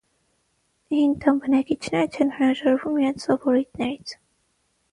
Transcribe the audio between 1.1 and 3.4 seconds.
տան բնակիչները չեն հրաժարվում իրենց